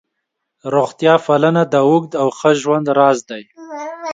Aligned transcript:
روغتیا 0.73 1.15
پالنه 1.25 1.63
د 1.71 1.73
اوږد 1.87 2.11
او 2.21 2.27
ښه 2.37 2.49
ژوند 2.61 2.85
راز 2.97 3.19
دی. 3.29 3.43